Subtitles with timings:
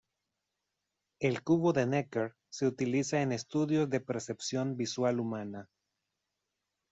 [1.19, 5.69] El cubo de Necker se utiliza en estudios de percepción visual humana